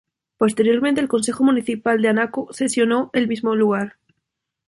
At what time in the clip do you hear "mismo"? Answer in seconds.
3.27-3.55